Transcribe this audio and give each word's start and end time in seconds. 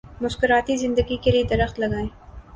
مسکراتی 0.21 0.77
زندگی 0.77 1.17
کے 1.23 1.31
لیے 1.31 1.43
درخت 1.43 1.79
لگائیں۔ 1.79 2.07